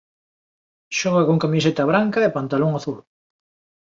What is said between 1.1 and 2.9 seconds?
con camiseta branca e pantalón